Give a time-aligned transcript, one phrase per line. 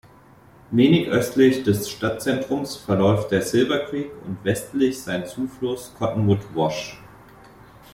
[0.71, 6.99] Wenig östlich des Stadtzentrums verläuft der Silver Creek und westlich sein Zufluss "Cottonwood Wash".